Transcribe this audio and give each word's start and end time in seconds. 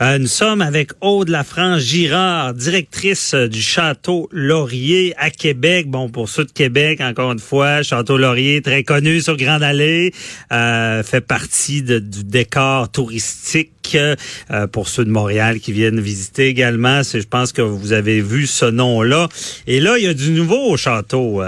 Euh, 0.00 0.18
nous 0.18 0.28
sommes 0.28 0.62
avec 0.62 0.92
Aude 1.00 1.28
Lafrance 1.28 1.80
Girard, 1.80 2.54
directrice 2.54 3.34
euh, 3.34 3.48
du 3.48 3.60
Château 3.60 4.28
Laurier 4.30 5.12
à 5.18 5.30
Québec. 5.30 5.88
Bon, 5.88 6.08
pour 6.08 6.28
ceux 6.28 6.44
de 6.44 6.52
Québec, 6.52 7.00
encore 7.00 7.32
une 7.32 7.40
fois, 7.40 7.82
Château 7.82 8.16
Laurier, 8.16 8.62
très 8.62 8.84
connu 8.84 9.20
sur 9.20 9.36
Grande 9.36 9.64
Allée, 9.64 10.14
euh, 10.52 11.02
fait 11.02 11.20
partie 11.20 11.82
du 11.82 12.22
décor 12.22 12.92
touristique. 12.92 13.72
Euh, 13.96 14.66
pour 14.70 14.86
ceux 14.88 15.04
de 15.04 15.10
Montréal 15.10 15.60
qui 15.60 15.72
viennent 15.72 15.98
visiter 15.98 16.46
également, 16.46 17.00
je 17.02 17.26
pense 17.26 17.52
que 17.52 17.62
vous 17.62 17.92
avez 17.92 18.20
vu 18.20 18.46
ce 18.46 18.66
nom-là. 18.66 19.28
Et 19.66 19.80
là, 19.80 19.96
il 19.98 20.04
y 20.04 20.06
a 20.06 20.14
du 20.14 20.30
nouveau 20.30 20.70
au 20.70 20.76
château. 20.76 21.42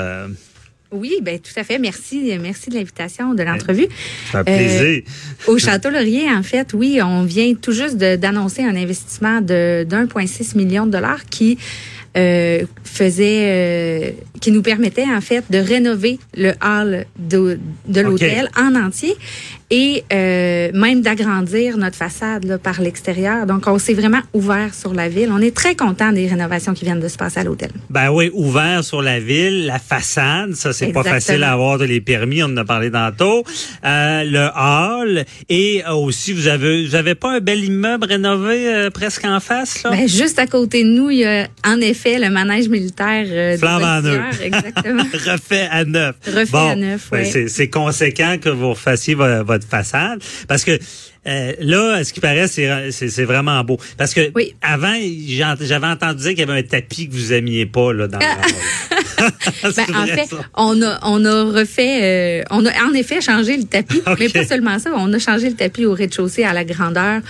Oui, 0.92 1.18
ben 1.22 1.38
tout 1.38 1.52
à 1.56 1.62
fait. 1.62 1.78
Merci, 1.78 2.36
merci 2.40 2.68
de 2.68 2.74
l'invitation, 2.74 3.34
de 3.34 3.42
l'entrevue. 3.42 3.86
Ça 4.32 4.42
fait 4.44 4.56
plaisir. 4.56 5.02
Euh, 5.48 5.52
au 5.52 5.58
Château 5.58 5.90
Laurier, 5.90 6.28
en 6.28 6.42
fait, 6.42 6.72
oui, 6.74 7.00
on 7.02 7.22
vient 7.22 7.54
tout 7.54 7.72
juste 7.72 7.96
d'annoncer 7.96 8.64
un 8.64 8.74
investissement 8.74 9.40
de 9.40 9.84
d'1,6 9.88 10.56
million 10.56 10.86
de 10.86 10.90
dollars 10.90 11.24
qui 11.26 11.58
euh, 12.16 12.64
faisait, 12.82 13.44
euh, 13.46 14.10
qui 14.40 14.50
nous 14.50 14.62
permettait 14.62 15.04
en 15.04 15.20
fait 15.20 15.44
de 15.48 15.58
rénover 15.58 16.18
le 16.36 16.54
hall 16.60 17.06
de, 17.20 17.60
de 17.86 18.00
l'hôtel 18.00 18.50
en 18.56 18.74
entier 18.74 19.14
et 19.70 20.04
euh, 20.12 20.70
même 20.74 21.00
d'agrandir 21.00 21.76
notre 21.76 21.96
façade 21.96 22.44
là, 22.44 22.58
par 22.58 22.80
l'extérieur. 22.80 23.46
Donc, 23.46 23.66
on 23.66 23.78
s'est 23.78 23.94
vraiment 23.94 24.20
ouvert 24.32 24.74
sur 24.74 24.94
la 24.94 25.08
ville. 25.08 25.30
On 25.32 25.40
est 25.40 25.54
très 25.54 25.74
content 25.74 26.12
des 26.12 26.26
rénovations 26.26 26.74
qui 26.74 26.84
viennent 26.84 27.00
de 27.00 27.08
se 27.08 27.16
passer 27.16 27.40
à 27.40 27.44
l'hôtel. 27.44 27.70
Ben 27.88 28.10
oui, 28.10 28.30
ouvert 28.34 28.82
sur 28.82 29.02
la 29.02 29.20
ville, 29.20 29.66
la 29.66 29.78
façade, 29.78 30.54
ça 30.54 30.72
c'est 30.72 30.92
pas 30.92 31.02
facile 31.02 31.42
à 31.42 31.52
avoir 31.52 31.78
de 31.78 31.84
les 31.84 32.00
permis, 32.00 32.42
on 32.42 32.46
en 32.46 32.56
a 32.56 32.64
parlé 32.64 32.90
tantôt. 32.90 33.44
Euh, 33.84 34.24
le 34.24 34.48
hall 34.56 35.24
et 35.48 35.82
aussi 35.90 36.32
vous 36.32 36.48
avez 36.48 36.86
vous 36.86 36.94
avez 36.94 37.14
pas 37.14 37.36
un 37.36 37.40
bel 37.40 37.64
immeuble 37.64 38.06
rénové 38.06 38.68
euh, 38.68 38.90
presque 38.90 39.24
en 39.24 39.40
face 39.40 39.82
là? 39.82 39.90
Ben, 39.90 40.08
juste 40.08 40.38
à 40.38 40.46
côté 40.46 40.84
de 40.84 40.88
nous, 40.88 41.10
il 41.10 41.18
y 41.18 41.24
a 41.24 41.48
en 41.64 41.80
effet 41.80 42.18
le 42.18 42.30
manège 42.30 42.68
militaire 42.68 43.26
euh, 43.28 43.58
Flamme 43.58 43.84
à 43.84 44.00
neuf. 44.00 44.40
exactement. 44.42 45.04
Refait 45.12 45.68
à 45.70 45.84
neuf. 45.84 46.16
Refait 46.26 46.56
à 46.56 46.76
neuf, 46.76 47.08
ben, 47.10 47.18
ouais. 47.18 47.48
c'est 47.48 47.68
conséquent 47.68 48.36
que 48.40 48.48
vous 48.48 48.70
refassiez 48.70 49.14
votre 49.14 49.59
façade. 49.66 50.22
Parce 50.46 50.64
que 50.64 50.80
euh, 51.26 51.52
là, 51.60 52.02
ce 52.02 52.14
qui 52.14 52.20
paraît, 52.20 52.48
c'est 52.48 53.24
vraiment 53.24 53.62
beau. 53.62 53.78
Parce 53.98 54.14
que 54.14 54.30
oui. 54.34 54.54
avant, 54.62 54.96
j'avais 55.60 55.86
entendu 55.86 56.22
dire 56.22 56.30
qu'il 56.30 56.40
y 56.40 56.42
avait 56.42 56.58
un 56.58 56.62
tapis 56.62 57.08
que 57.08 57.12
vous 57.12 57.32
aimiez 57.34 57.66
pas 57.66 57.92
là 57.92 58.08
dans 58.08 58.18
ben, 59.76 59.86
En 59.94 60.06
fait, 60.06 60.30
on 60.56 60.80
a 60.82 60.98
on 61.02 61.22
a 61.26 61.44
refait, 61.44 62.40
euh, 62.40 62.44
on 62.50 62.64
a 62.64 62.70
en 62.84 62.94
effet 62.94 63.20
changé 63.20 63.58
le 63.58 63.64
tapis, 63.64 64.00
okay. 64.06 64.14
mais 64.18 64.28
pas 64.30 64.44
seulement 64.48 64.78
ça, 64.78 64.92
on 64.96 65.12
a 65.12 65.18
changé 65.18 65.50
le 65.50 65.56
tapis 65.56 65.84
au 65.84 65.92
rez-de-chaussée 65.92 66.44
à 66.44 66.54
la 66.54 66.64
grandeur. 66.64 67.20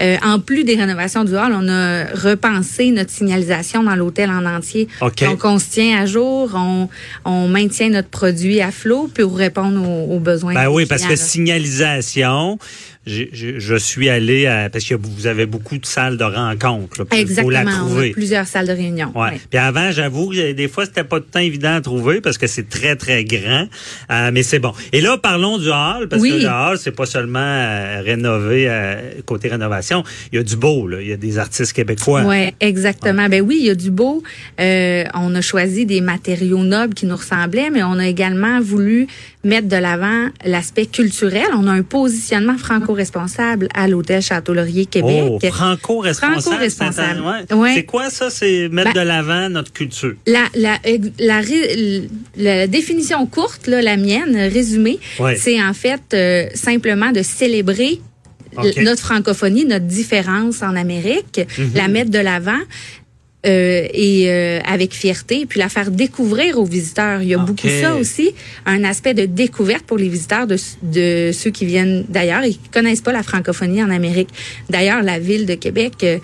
Euh, 0.00 0.16
en 0.22 0.40
plus 0.40 0.64
des 0.64 0.76
rénovations 0.76 1.24
du 1.24 1.34
hall, 1.34 1.52
on 1.54 1.68
a 1.68 2.04
repensé 2.04 2.90
notre 2.90 3.10
signalisation 3.10 3.82
dans 3.82 3.96
l'hôtel 3.96 4.30
en 4.30 4.44
entier. 4.44 4.88
Okay. 5.00 5.24
Donc 5.24 5.44
on 5.46 5.58
se 5.58 5.70
tient 5.70 5.98
à 5.98 6.04
jour, 6.04 6.50
on, 6.54 6.88
on 7.24 7.48
maintient 7.48 7.88
notre 7.88 8.08
produit 8.08 8.60
à 8.60 8.70
flot 8.70 9.08
pour 9.12 9.38
répondre 9.38 9.80
aux, 9.88 10.16
aux 10.16 10.20
besoins. 10.20 10.52
Ben 10.52 10.68
oui, 10.68 10.84
parce 10.84 11.06
que 11.06 11.16
signalisation 11.16 12.58
je, 13.58 13.76
suis 13.76 14.08
allé 14.08 14.46
à, 14.46 14.68
parce 14.70 14.84
que 14.84 14.94
vous 14.94 15.26
avez 15.26 15.46
beaucoup 15.46 15.78
de 15.78 15.86
salles 15.86 16.16
de 16.16 16.24
rencontres. 16.24 17.06
Exactement. 17.12 17.44
Faut 17.44 17.50
la 17.50 17.64
trouver. 17.64 18.08
On 18.08 18.10
a 18.10 18.12
plusieurs 18.12 18.46
salles 18.46 18.66
de 18.66 18.72
réunion. 18.72 19.12
Ouais. 19.14 19.30
Oui. 19.32 19.40
Puis 19.50 19.58
avant, 19.58 19.90
j'avoue 19.92 20.30
que 20.30 20.52
des 20.52 20.68
fois 20.68 20.84
c'était 20.84 21.04
pas 21.04 21.16
le 21.16 21.24
temps 21.24 21.40
évident 21.40 21.74
à 21.74 21.80
trouver 21.80 22.20
parce 22.20 22.38
que 22.38 22.46
c'est 22.46 22.68
très 22.68 22.96
très 22.96 23.24
grand, 23.24 23.66
euh, 24.10 24.30
mais 24.32 24.42
c'est 24.42 24.58
bon. 24.58 24.72
Et 24.92 25.00
là, 25.00 25.18
parlons 25.18 25.58
du 25.58 25.68
hall 25.68 26.08
parce 26.08 26.22
oui. 26.22 26.30
que 26.30 26.36
le 26.36 26.48
hall 26.48 26.78
c'est 26.78 26.92
pas 26.92 27.06
seulement 27.06 27.38
euh, 27.38 28.02
rénové 28.04 28.68
euh, 28.68 29.12
côté 29.26 29.48
rénovation, 29.48 30.04
il 30.32 30.36
y 30.36 30.38
a 30.38 30.42
du 30.42 30.56
beau. 30.56 30.86
Là. 30.86 31.00
Il 31.00 31.08
y 31.08 31.12
a 31.12 31.16
des 31.16 31.38
artistes 31.38 31.72
québécois. 31.72 32.22
Ouais, 32.22 32.54
exactement. 32.60 33.22
Ouais. 33.22 33.28
Ben 33.28 33.42
oui, 33.42 33.58
il 33.60 33.66
y 33.66 33.70
a 33.70 33.74
du 33.74 33.90
beau. 33.90 34.22
Euh, 34.60 35.04
on 35.14 35.34
a 35.34 35.40
choisi 35.40 35.86
des 35.86 36.00
matériaux 36.00 36.62
nobles 36.62 36.94
qui 36.94 37.06
nous 37.06 37.16
ressemblaient, 37.16 37.70
mais 37.70 37.82
on 37.82 37.98
a 37.98 38.06
également 38.06 38.60
voulu 38.60 39.06
mettre 39.44 39.68
de 39.68 39.76
l'avant 39.76 40.28
l'aspect 40.44 40.86
culturel. 40.86 41.46
On 41.54 41.66
a 41.66 41.72
un 41.72 41.82
positionnement 41.82 42.58
franco-responsable 42.58 43.27
à 43.74 43.88
l'hôtel 43.88 44.22
Château-Laurier 44.22 44.86
Québec. 44.86 45.24
Oh, 45.30 45.38
franco-responsable. 45.50 46.40
Franco-responsable. 46.42 47.20
Ouais. 47.54 47.74
C'est 47.74 47.84
quoi 47.84 48.10
ça? 48.10 48.30
C'est 48.30 48.68
mettre 48.68 48.92
ben, 48.94 49.02
de 49.02 49.06
l'avant 49.06 49.48
notre 49.48 49.72
culture. 49.72 50.14
La, 50.26 50.44
la, 50.54 50.78
la, 51.18 51.40
la, 52.36 52.66
définition 52.66 53.26
courte, 53.26 53.66
là, 53.66 53.82
la 53.82 53.96
mienne, 53.96 54.36
résumée, 54.36 54.98
ouais. 55.18 55.36
c'est 55.36 55.62
en 55.62 55.74
fait 55.74 56.02
euh, 56.14 56.46
simplement 56.54 57.12
de 57.12 57.22
célébrer 57.22 58.00
Okay. 58.56 58.82
notre 58.82 59.02
francophonie, 59.02 59.66
notre 59.66 59.84
différence 59.84 60.62
en 60.62 60.74
Amérique, 60.74 61.38
mm 61.38 61.62
-hmm. 61.62 61.76
la 61.76 61.86
mettre 61.86 62.10
de 62.10 62.18
l'avant. 62.18 62.58
Euh, 63.46 63.86
et 63.94 64.24
euh, 64.26 64.58
avec 64.64 64.92
fierté, 64.92 65.46
puis 65.46 65.60
la 65.60 65.68
faire 65.68 65.92
découvrir 65.92 66.58
aux 66.58 66.64
visiteurs. 66.64 67.22
Il 67.22 67.28
y 67.28 67.34
a 67.34 67.38
okay. 67.38 67.46
beaucoup 67.46 67.68
ça 67.68 67.94
aussi, 67.94 68.34
un 68.66 68.82
aspect 68.82 69.14
de 69.14 69.26
découverte 69.26 69.84
pour 69.84 69.96
les 69.96 70.08
visiteurs 70.08 70.48
de, 70.48 70.56
de 70.82 71.30
ceux 71.32 71.50
qui 71.50 71.64
viennent 71.64 72.04
d'ailleurs 72.08 72.42
et 72.42 72.50
qui 72.50 72.68
connaissent 72.72 73.00
pas 73.00 73.12
la 73.12 73.22
francophonie 73.22 73.80
en 73.80 73.90
Amérique. 73.90 74.30
D'ailleurs, 74.70 75.04
la 75.04 75.20
ville 75.20 75.46
de 75.46 75.54
Québec, 75.54 75.92
euh, 76.02 76.18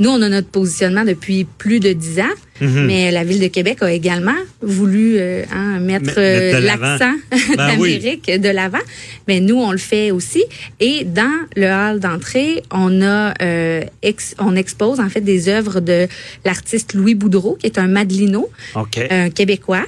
nous, 0.00 0.10
on 0.10 0.22
a 0.22 0.28
notre 0.28 0.48
positionnement 0.48 1.04
depuis 1.04 1.44
plus 1.44 1.80
de 1.80 1.92
dix 1.92 2.20
ans, 2.20 2.34
Mm 2.60 2.66
-hmm. 2.66 2.86
mais 2.86 3.10
la 3.10 3.24
ville 3.24 3.40
de 3.40 3.46
Québec 3.48 3.82
a 3.82 3.92
également 3.92 4.40
voulu 4.60 5.16
euh, 5.18 5.44
hein, 5.52 5.78
mettre, 5.78 6.18
mettre 6.18 6.60
l'accent 6.60 7.14
ben 7.56 7.56
d'Amérique 7.56 8.24
oui. 8.28 8.38
de 8.38 8.48
l'avant. 8.48 8.84
Mais 9.28 9.38
nous, 9.40 9.56
on 9.68 9.72
le 9.72 9.78
fait 9.78 10.10
aussi. 10.10 10.42
Et 10.80 11.04
dans 11.04 11.36
le 11.56 11.66
hall 11.66 12.00
d'entrée, 12.00 12.62
on 12.72 13.00
a 13.02 13.34
euh, 13.42 13.82
ex, 14.02 14.34
on 14.38 14.56
expose 14.56 14.98
en 15.00 15.08
fait 15.08 15.20
des 15.20 15.48
œuvres 15.48 15.80
de 15.80 16.08
l'artiste 16.44 16.94
Louis 16.94 17.14
Boudreau, 17.14 17.56
qui 17.60 17.66
est 17.66 17.78
un 17.78 17.88
Madelino, 17.88 18.50
okay. 18.74 19.06
un 19.10 19.30
Québécois, 19.30 19.86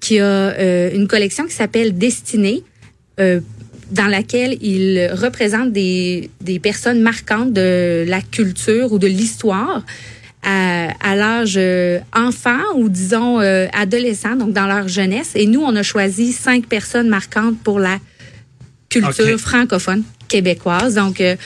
qui 0.00 0.18
a 0.18 0.24
euh, 0.24 0.98
une 0.98 1.06
collection 1.08 1.44
qui 1.48 1.54
s'appelle 1.60 1.98
Destinée. 1.98 2.62
Dans 3.90 4.06
laquelle 4.06 4.56
il 4.62 5.10
représente 5.12 5.72
des, 5.72 6.30
des 6.40 6.58
personnes 6.58 7.00
marquantes 7.00 7.52
de 7.52 8.04
la 8.08 8.20
culture 8.20 8.92
ou 8.92 8.98
de 8.98 9.06
l'histoire 9.06 9.84
à, 10.42 10.88
à 11.00 11.16
l'âge 11.16 11.54
euh, 11.56 12.00
enfant 12.14 12.58
ou 12.76 12.88
disons 12.88 13.40
euh, 13.40 13.66
adolescent, 13.72 14.36
donc 14.36 14.52
dans 14.52 14.66
leur 14.66 14.88
jeunesse. 14.88 15.32
Et 15.34 15.46
nous, 15.46 15.60
on 15.60 15.74
a 15.76 15.82
choisi 15.82 16.32
cinq 16.32 16.66
personnes 16.66 17.08
marquantes 17.08 17.58
pour 17.62 17.78
la 17.78 17.98
culture 18.88 19.24
Okay. 19.24 19.38
francophone 19.38 20.02
québécoise. 20.28 20.94
Donc, 20.94 21.20
euh, 21.20 21.36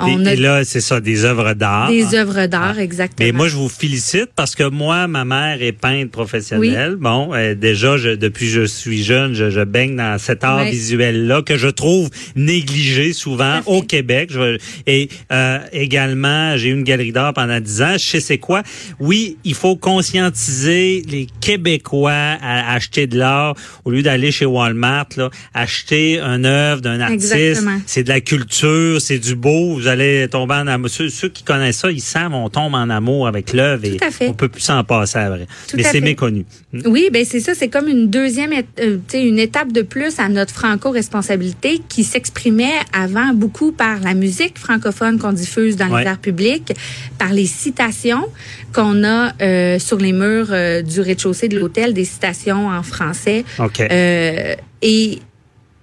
on 0.00 0.24
et, 0.24 0.28
a 0.28 0.32
et 0.32 0.36
là, 0.36 0.64
c'est 0.64 0.80
ça, 0.80 1.00
des 1.00 1.24
œuvres 1.24 1.54
d'art. 1.54 1.90
des 1.90 2.14
œuvres 2.14 2.46
d'art, 2.46 2.78
exactement. 2.78 3.26
Mais 3.26 3.32
moi, 3.32 3.48
je 3.48 3.56
vous 3.56 3.68
félicite 3.68 4.30
parce 4.34 4.54
que 4.54 4.64
moi, 4.68 5.06
ma 5.06 5.24
mère 5.24 5.62
est 5.62 5.72
peintre 5.72 6.10
professionnelle. 6.10 6.96
Bon, 6.96 7.34
euh, 7.34 7.54
déjà, 7.54 7.96
je, 7.96 8.10
depuis 8.10 8.46
que 8.46 8.52
je 8.52 8.64
suis 8.64 9.02
jeune, 9.02 9.34
je, 9.34 9.50
je 9.50 9.60
baigne 9.60 9.96
dans 9.96 10.18
cet 10.18 10.44
art 10.44 10.64
visuel-là 10.64 11.42
que 11.42 11.56
je 11.56 11.68
trouve 11.68 12.08
négligé 12.36 13.12
souvent 13.12 13.60
au 13.66 13.82
Québec. 13.82 14.30
Je, 14.32 14.58
et 14.86 15.08
euh, 15.32 15.58
également, 15.72 16.56
j'ai 16.56 16.68
eu 16.68 16.72
une 16.72 16.84
galerie 16.84 17.12
d'art 17.12 17.34
pendant 17.34 17.60
dix 17.60 17.82
ans. 17.82 17.92
Je 17.94 17.98
sais 17.98 18.20
c'est 18.20 18.38
quoi. 18.38 18.62
Oui, 19.00 19.36
il 19.44 19.54
faut 19.54 19.76
conscientiser 19.76 21.02
les 21.08 21.26
Québécois 21.40 22.12
à 22.12 22.74
acheter 22.74 23.06
de 23.06 23.18
l'art 23.18 23.54
au 23.84 23.90
lieu 23.90 24.02
d'aller 24.02 24.30
chez 24.30 24.46
Walmart, 24.46 25.06
là, 25.16 25.30
acheter 25.54 26.20
une 26.20 26.46
œuvre 26.46 26.80
d'un 26.80 27.00
artiste. 27.00 27.32
Exactement. 27.32 27.80
C'est 27.86 28.04
de 28.04 28.08
la 28.08 28.20
culture, 28.30 29.00
c'est 29.00 29.18
du 29.18 29.34
beau. 29.34 29.74
Vous 29.74 29.88
allez 29.88 30.28
tomber 30.30 30.54
en 30.54 30.68
amour. 30.68 30.88
Ceux, 30.88 31.08
ceux 31.08 31.28
qui 31.28 31.42
connaissent 31.42 31.78
ça, 31.78 31.90
ils 31.90 32.00
savent, 32.00 32.32
on 32.32 32.48
tombe 32.48 32.74
en 32.74 32.88
amour 32.88 33.26
avec 33.26 33.52
l'œuvre 33.52 33.84
et 33.84 33.98
on 34.28 34.34
peut 34.34 34.48
plus 34.48 34.60
s'en 34.60 34.84
passer 34.84 35.18
à 35.18 35.30
vrai. 35.30 35.48
Tout 35.68 35.76
Mais 35.76 35.82
c'est 35.82 36.00
méconnu. 36.00 36.44
Oui, 36.84 37.08
ben 37.12 37.24
c'est 37.24 37.40
ça, 37.40 37.54
c'est 37.56 37.66
comme 37.66 37.88
une 37.88 38.08
deuxième, 38.08 38.52
euh, 38.78 38.98
une 39.14 39.40
étape 39.40 39.72
de 39.72 39.82
plus 39.82 40.20
à 40.20 40.28
notre 40.28 40.54
franco-responsabilité 40.54 41.80
qui 41.88 42.04
s'exprimait 42.04 42.78
avant 42.92 43.32
beaucoup 43.34 43.72
par 43.72 43.98
la 43.98 44.14
musique 44.14 44.58
francophone 44.58 45.18
qu'on 45.18 45.32
diffuse 45.32 45.76
dans 45.76 45.88
Ouais. 45.90 46.02
les 46.04 46.08
airs 46.10 46.18
publics, 46.18 46.72
par 47.18 47.32
les 47.32 47.46
citations 47.46 48.26
qu'on 48.72 49.02
a 49.02 49.32
euh, 49.42 49.80
sur 49.80 49.98
les 49.98 50.12
murs 50.12 50.50
euh, 50.52 50.82
du 50.82 51.00
rez-de-chaussée 51.00 51.48
de 51.48 51.58
l'hôtel, 51.58 51.94
des 51.94 52.04
citations 52.04 52.68
en 52.68 52.84
français. 52.84 53.44
OK. 53.58 53.80
Euh, 53.80 54.54
et, 54.82 55.18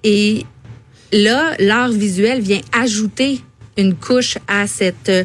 et 0.05 0.45
là, 1.11 1.53
l'art 1.59 1.89
visuel 1.91 2.41
vient 2.41 2.61
ajouter 2.71 3.41
une 3.79 3.93
couche 3.93 4.39
à 4.47 4.65
cette 4.65 5.09
euh, 5.09 5.23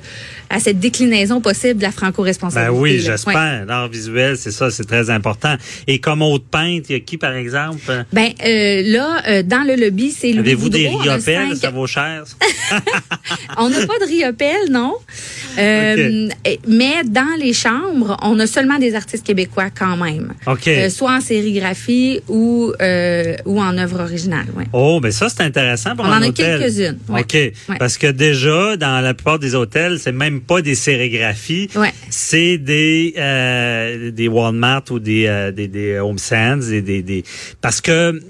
à 0.51 0.61
cette 0.61 0.79
déclinaison 0.79 1.41
possible 1.41 1.77
de 1.79 1.83
la 1.85 1.91
franco-responsabilité. 1.91 2.71
Ben 2.75 2.79
oui, 2.79 3.01
j'espère. 3.01 3.65
L'art 3.65 3.89
visuel, 3.89 4.37
c'est 4.37 4.51
ça, 4.51 4.71
c'est 4.71 4.85
très 4.85 5.09
important. 5.09 5.57
Et 5.87 5.99
comme 5.99 6.21
autre 6.21 6.45
peintre, 6.45 6.85
il 6.91 6.93
y 6.93 6.97
a 6.97 7.01
qui, 7.01 7.17
par 7.17 7.33
exemple? 7.33 8.05
Ben 8.13 8.33
euh, 8.45 8.83
là, 8.85 9.23
euh, 9.29 9.43
dans 9.43 9.67
le 9.67 9.77
lobby, 9.83 10.11
c'est 10.11 10.29
Louis 10.33 10.41
Avez-vous 10.41 10.69
des 10.69 10.89
riopelles? 10.89 11.21
cinq- 11.23 11.57
Ça 11.57 11.71
vaut 11.71 11.87
cher? 11.87 12.25
ça? 12.27 12.83
On 13.57 13.71
n'a 13.71 13.87
pas 13.87 13.99
de 14.01 14.07
riopelle, 14.07 14.71
non? 14.71 14.97
Euh, 15.59 16.29
Mais 16.69 17.03
dans 17.05 17.37
les 17.39 17.53
chambres, 17.53 18.17
on 18.23 18.39
a 18.39 18.47
seulement 18.47 18.79
des 18.79 18.95
artistes 18.95 19.25
québécois 19.27 19.71
quand 19.77 19.97
même. 19.97 20.33
OK. 20.47 20.69
Euh, 20.69 20.89
soit 20.89 21.17
en 21.17 21.21
sérigraphie 21.21 22.21
ou 22.29 22.73
euh, 22.81 23.35
ou 23.45 23.61
en 23.61 23.77
œuvre 23.79 24.01
originale. 24.01 24.47
Ouais. 24.57 24.65
Oh, 24.73 25.01
ben 25.01 25.11
ça, 25.13 25.29
c'est 25.29 25.43
intéressant 25.43 25.95
pour 25.97 26.05
On 26.05 26.09
un 26.09 26.19
en 26.19 26.29
a 26.29 26.33
quelques-unes, 26.33 26.99
ouais. 27.09 27.21
OK. 27.21 27.35
Ouais. 27.35 27.53
Parce 27.79 27.99
que 27.99 28.07
déjà, 28.07 28.77
dans 28.77 29.01
la 29.03 29.15
plupart 29.15 29.39
des 29.39 29.55
hôtels, 29.55 29.99
c'est 29.99 30.13
même 30.13 30.41
pas 30.41 30.63
des 30.63 30.75
sérigraphies. 30.75 31.69
Ouais. 31.77 31.93
C'est 32.11 32.59
des 32.59 33.15
euh, 33.19 34.11
des 34.11 34.29
Walmart 34.29 34.85
ou 34.91 34.99
des, 34.99 35.27
euh, 35.27 35.51
des, 35.53 35.69
des 35.69 35.99
Home 35.99 36.19
Sense. 36.19 36.67
Des, 36.67 36.83
des, 36.83 37.03
des- 37.03 37.25
Parce 37.61 37.81
que, 37.81 38.21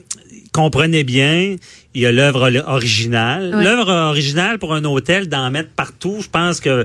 comprenez 0.52 1.02
bien, 1.02 1.56
il 1.94 2.00
y 2.00 2.06
a 2.06 2.12
l'œuvre 2.12 2.50
originale. 2.66 3.50
L'œuvre 3.50 3.90
originale 3.90 4.58
pour 4.58 4.74
un 4.74 4.84
hôtel, 4.84 5.28
d'en 5.28 5.50
mettre 5.50 5.70
partout, 5.70 6.18
je 6.20 6.28
pense 6.28 6.60
que 6.60 6.84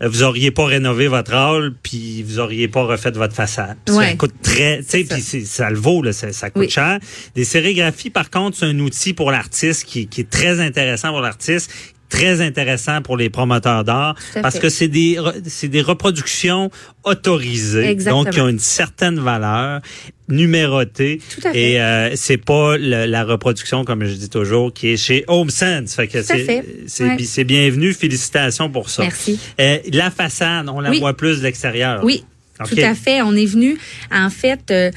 vous 0.00 0.22
auriez 0.22 0.50
pas 0.50 0.64
rénové 0.66 1.08
votre 1.08 1.32
hall, 1.34 1.74
puis 1.82 2.22
vous 2.22 2.38
auriez 2.38 2.68
pas 2.68 2.82
refait 2.84 3.10
votre 3.10 3.34
façade. 3.34 3.76
Ça 3.86 4.14
coûte 4.16 4.34
très, 4.42 4.78
tu 4.78 4.84
sais, 4.88 5.04
puis 5.04 5.20
ça 5.46 5.70
le 5.70 5.78
vaut, 5.78 6.02
là, 6.02 6.12
ça, 6.12 6.32
ça 6.32 6.50
coûte 6.50 6.62
Oui. 6.62 6.70
cher. 6.70 6.98
Des 7.34 7.44
sérigraphies, 7.44 8.10
par 8.10 8.30
contre, 8.30 8.56
c'est 8.58 8.66
un 8.66 8.78
outil 8.78 9.12
pour 9.12 9.30
l'artiste 9.30 9.84
qui, 9.84 10.06
qui 10.06 10.22
est 10.22 10.30
très 10.30 10.60
intéressant 10.60 11.10
pour 11.10 11.20
l'artiste 11.20 11.70
très 12.18 12.40
intéressant 12.40 13.00
pour 13.02 13.16
les 13.16 13.30
promoteurs 13.30 13.84
d'art 13.84 14.14
parce 14.42 14.56
fait. 14.56 14.60
que 14.62 14.68
c'est 14.68 14.88
des 14.88 15.18
c'est 15.46 15.68
des 15.68 15.80
reproductions 15.82 16.70
autorisées 17.04 17.88
Exactement. 17.88 18.24
donc 18.24 18.32
qui 18.34 18.40
ont 18.40 18.48
une 18.48 18.58
certaine 18.58 19.18
valeur 19.18 19.80
numérotée 20.28 21.20
Tout 21.34 21.46
à 21.48 21.52
fait. 21.52 21.72
et 21.72 21.80
euh, 21.80 22.10
c'est 22.16 22.36
pas 22.36 22.76
le- 22.76 23.06
la 23.06 23.24
reproduction 23.24 23.84
comme 23.84 24.04
je 24.04 24.14
dis 24.14 24.28
toujours 24.28 24.72
qui 24.72 24.88
est 24.88 24.96
chez 24.96 25.24
Home 25.28 25.50
Sense 25.50 25.94
fait 25.94 26.08
que 26.08 26.22
c'est 26.22 26.62
c'est 26.86 27.04
Ouais. 27.38 27.44
bienvenu 27.44 27.92
félicitations 27.92 28.70
pour 28.70 28.88
ça 28.90 29.02
Merci. 29.02 29.38
Euh, 29.60 29.78
la 29.92 30.10
façade 30.10 30.68
on 30.68 30.80
la 30.80 30.90
Oui. 30.90 31.00
voit 31.00 31.16
plus 31.16 31.38
de 31.38 31.42
l'extérieur 31.44 32.04
Oui, 32.04 32.24
tout 32.68 32.76
à 32.78 32.94
fait. 32.94 33.22
On 33.22 33.34
est 33.34 33.46
venu, 33.46 33.76
en 34.12 34.30
fait, 34.30 34.70
euh, 34.70 34.90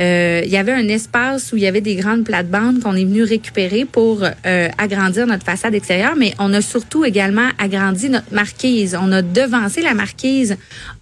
euh, 0.00 0.42
il 0.44 0.50
y 0.50 0.56
avait 0.56 0.72
un 0.72 0.86
espace 0.88 1.52
où 1.52 1.56
il 1.56 1.62
y 1.62 1.66
avait 1.66 1.80
des 1.80 1.96
grandes 1.96 2.24
plates-bandes 2.24 2.80
qu'on 2.82 2.94
est 2.94 3.04
venu 3.04 3.22
récupérer 3.24 3.84
pour 3.84 4.22
euh, 4.46 4.68
agrandir 4.78 5.26
notre 5.26 5.44
façade 5.44 5.74
extérieure, 5.74 6.14
mais 6.16 6.34
on 6.38 6.52
a 6.54 6.60
surtout 6.60 7.04
également 7.04 7.48
agrandi 7.58 8.08
notre 8.08 8.32
marquise. 8.32 8.96
On 9.00 9.10
a 9.12 9.22
devancé 9.22 9.82
la 9.82 9.94
marquise 9.94 10.56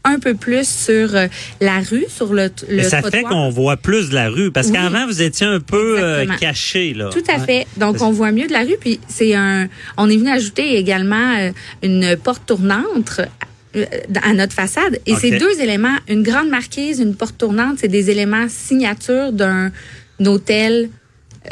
un 0.05 0.19
peu 0.19 0.35
plus 0.35 0.67
sur 0.69 1.15
euh, 1.15 1.27
la 1.61 1.81
rue, 1.81 2.07
sur 2.09 2.33
le, 2.33 2.51
le 2.69 2.83
ça 2.85 3.01
trottoir. 3.03 3.11
fait 3.13 3.23
qu'on 3.23 3.51
voit 3.51 3.77
plus 3.77 4.09
de 4.11 4.15
la 4.15 4.29
rue 4.31 4.51
parce 4.51 4.69
Oui. 4.69 4.73
qu'avant 4.75 5.07
vous 5.07 5.21
étiez 5.21 5.47
un 5.47 5.61
peu 5.61 6.25
caché 6.41 6.95
là 6.95 7.11
Tout 7.13 7.23
à 7.29 7.39
Ouais. 7.39 7.45
fait. 7.47 7.67
Donc, 7.77 8.01
on 8.01 8.11
voit 8.11 8.33
mieux 8.33 8.47
de 8.47 8.53
la 8.53 8.61
rue. 8.61 8.77
Puis, 8.81 8.99
c'est 9.09 9.35
un. 9.35 9.69
On 9.99 10.09
est 10.09 10.17
venu 10.17 10.31
ajouter 10.31 10.77
également 10.77 11.51
une 11.83 12.17
porte 12.23 12.47
tournante 12.47 13.21
à 14.23 14.32
notre 14.32 14.52
façade. 14.52 15.00
Et 15.06 15.14
ces 15.14 15.38
deux 15.38 15.61
éléments, 15.61 15.96
une 16.08 16.23
grande 16.23 16.49
marquise, 16.49 17.00
une 17.00 17.14
porte 17.14 17.38
tournante, 17.38 17.78
c'est 17.81 17.88
des 17.88 18.11
éléments 18.11 18.46
signatures 18.49 19.32
d'un 19.32 19.70
hôtel. 20.25 20.90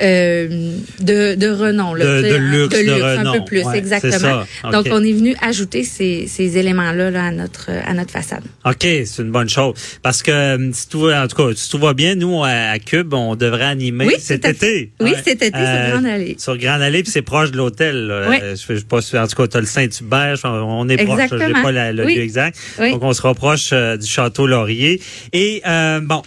Euh, 0.01 0.77
de, 1.01 1.35
de 1.35 1.49
renom. 1.49 1.95
Là, 1.95 2.05
De- 2.05 2.23
sais, 2.23 2.31
de 2.31 2.37
luxe, 2.37 2.77
de 2.85 3.27
un 3.27 3.33
peu 3.33 3.45
plus, 3.45 3.63
Ouais, 3.65 3.79
exactement. 3.79 4.45
Donc, 4.71 4.87
on 4.91 5.03
est 5.03 5.13
venu 5.13 5.35
ajouter 5.41 5.85
ces, 5.85 6.27
ces 6.27 6.59
éléments-là 6.59 7.11
là, 7.11 7.25
à, 7.27 7.31
notre, 7.31 7.71
à 7.71 7.93
notre 7.95 8.11
façade. 8.11 8.43
OK, 8.65 8.81
c'est 8.83 9.19
une 9.23 9.31
bonne 9.31 9.49
chose. 9.49 9.75
Parce 10.03 10.23
que, 10.23 10.31
euh, 10.31 10.71
si 10.73 10.89
tout 10.89 11.01
va, 11.01 11.25
en 11.25 11.29
tout 11.29 11.37
cas, 11.37 11.55
si 11.55 11.71
tout 11.71 11.79
va 11.79 11.95
bien, 11.95 12.15
nous, 12.15 12.43
à, 12.45 12.79
Cube, 12.79 13.15
on 13.15 13.37
devrait 13.37 13.65
animer 13.65 14.07
Oui, 14.07 14.15
cet 14.19 14.45
été. 14.45 14.93
Oui, 15.01 15.11
Ouais. 15.13 15.17
cet 15.25 15.43
été 15.43 15.59
sur 15.59 15.91
Grande 15.93 16.07
Allée. 16.07 16.37
Sur 16.39 16.57
Grande 16.59 16.83
Allée, 16.83 17.03
puis 17.03 17.13
c'est 17.13 17.23
proche 17.23 17.51
de 17.51 17.57
l'hôtel. 17.57 18.13
Oui. 18.29 18.37
Euh, 18.43 18.57
Je, 18.57 18.77
je 18.77 18.85
pas 18.85 19.01
sûr. 19.03 19.21
En 19.21 19.27
tout 19.27 19.37
cas, 19.37 19.47
tu 19.47 19.57
as 19.57 19.61
le 19.61 19.67
Saint-Hubert, 19.67 20.39
on 20.45 20.89
est 20.89 20.97
proche. 21.05 21.19
Je 21.19 21.35
Exactement. 21.35 21.63
pas 21.63 21.73
la- 21.73 21.93
le 21.93 22.05
Oui. 22.05 22.15
lieu 22.17 22.23
exact. 22.23 22.59
Oui. 22.81 22.91
Donc, 22.93 23.03
on 23.03 23.13
se 23.13 23.23
rapproche 23.23 23.71
euh, 23.73 23.97
du 23.97 24.07
Château 24.07 24.47
Laurier. 24.47 25.01
Et, 25.33 25.63
euh, 25.67 26.01
bon, 26.01 26.23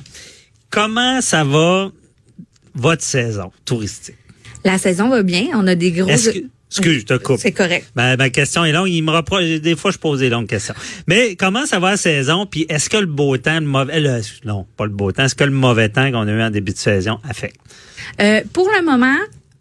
comment 0.70 1.22
ça 1.22 1.44
va, 1.44 1.92
votre 2.78 3.04
saison 3.04 3.52
touristique? 3.66 4.16
La 4.64 4.78
saison 4.78 5.10
va 5.10 5.24
bien. 5.24 5.48
On 5.54 5.68
a 5.68 5.76
des 5.76 5.92
gros... 5.92 6.10
Excuse, 6.70 7.00
je 7.00 7.06
te 7.06 7.14
coupe. 7.18 7.40
C'est 7.40 7.54
correct. 7.54 7.88
Ma, 7.96 8.18
ma 8.18 8.30
question 8.30 8.66
est 8.66 8.74
longue. 8.74 8.90
Il 8.90 9.02
me 9.02 9.12
reproche, 9.12 9.46
des 9.62 9.78
fois, 9.78 9.92
je 9.92 9.98
pose 9.98 10.20
des 10.20 10.30
longues 10.30 10.48
questions. 10.48 10.74
Mais 11.08 11.38
comment 11.38 11.66
ça 11.66 11.80
va 11.80 11.92
la 11.92 11.98
saison? 11.98 12.46
Puis 12.46 12.66
est-ce 12.68 12.90
que 12.90 12.98
le 12.98 13.06
beau 13.06 13.38
temps, 13.38 13.62
le 13.62 13.66
mauvais, 13.66 14.02
le- 14.02 14.20
non, 14.44 14.66
pas 14.76 14.84
le 14.84 14.92
beau 14.92 15.14
temps, 15.14 15.24
est-ce 15.24 15.36
que 15.36 15.46
le 15.46 15.52
mauvais 15.52 15.88
temps 15.88 16.12
qu'on 16.12 16.28
a 16.28 16.32
eu 16.32 16.42
en 16.42 16.50
début 16.50 16.74
de 16.74 16.78
saison 16.78 17.20
affecte? 17.24 17.56
Euh, 18.22 18.42
pour 18.52 18.70
le 18.78 18.84
moment, 18.84 19.16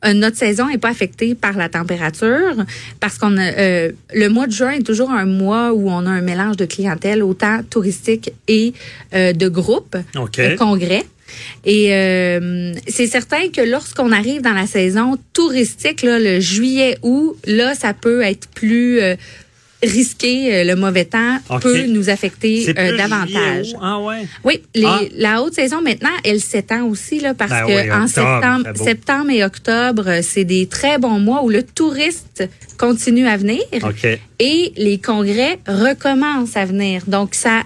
euh, 0.04 0.14
notre 0.14 0.36
saison 0.36 0.66
n'est 0.68 0.78
pas 0.78 0.88
affectée 0.88 1.36
par 1.36 1.56
la 1.56 1.68
température 1.68 2.56
parce 2.98 3.18
qu'on 3.18 3.36
a, 3.36 3.52
euh, 3.52 3.92
le 4.12 4.28
mois 4.28 4.48
de 4.48 4.52
juin 4.52 4.72
est 4.72 4.82
toujours 4.82 5.10
un 5.12 5.26
mois 5.26 5.72
où 5.72 5.88
on 5.88 6.06
a 6.06 6.10
un 6.10 6.22
mélange 6.22 6.56
de 6.56 6.64
clientèle 6.64 7.22
autant 7.22 7.60
touristique 7.70 8.32
et 8.48 8.74
euh, 9.14 9.32
de 9.32 9.48
groupes, 9.48 9.96
de 10.14 10.56
congrès. 10.56 11.04
Et 11.64 11.94
euh, 11.94 12.72
c'est 12.88 13.06
certain 13.06 13.48
que 13.48 13.60
lorsqu'on 13.60 14.12
arrive 14.12 14.42
dans 14.42 14.52
la 14.54 14.66
saison 14.66 15.16
touristique, 15.32 16.02
là, 16.02 16.18
le 16.18 16.40
juillet-août, 16.40 17.36
là, 17.46 17.74
ça 17.74 17.92
peut 17.94 18.22
être 18.22 18.48
plus 18.48 19.00
euh, 19.00 19.16
risqué. 19.82 20.54
euh, 20.54 20.64
le 20.64 20.74
mauvais 20.76 21.04
temps 21.04 21.38
peut 21.60 21.86
nous 21.86 22.08
affecter 22.08 22.74
euh, 22.78 22.96
davantage. 22.96 23.66
juillet, 23.66 23.74
août? 23.74 23.80
Ah 23.82 24.00
ouais. 24.00 24.26
Oui, 24.44 24.62
les- 24.74 24.84
Ah. 24.86 25.00
la 25.16 25.42
haute 25.42 25.54
saison 25.54 25.80
maintenant, 25.82 26.10
elle 26.24 26.40
s'étend 26.40 26.84
aussi 26.86 27.20
là 27.20 27.34
parce 27.34 27.50
Ben 27.50 27.66
que 27.66 27.72
oui, 27.72 27.90
en 27.92 28.04
octobre, 28.04 28.08
septembre, 28.08 28.84
septembre 28.84 29.30
et 29.30 29.44
octobre, 29.44 30.20
c'est 30.22 30.44
des 30.44 30.66
très 30.66 30.98
bons 30.98 31.18
mois 31.18 31.42
où 31.44 31.50
le 31.50 31.62
touriste 31.62 32.48
continue 32.78 33.26
à 33.26 33.36
venir 33.36 33.60
et 34.38 34.72
les 34.76 34.98
congrès 34.98 35.58
recommencent 35.66 36.56
à 36.56 36.64
venir. 36.64 37.02
Donc 37.06 37.34
ça 37.34 37.62